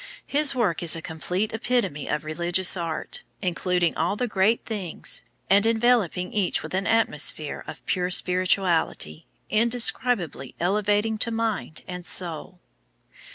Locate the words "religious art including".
2.25-3.95